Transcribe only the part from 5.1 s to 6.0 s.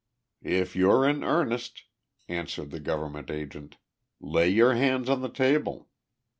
on the table."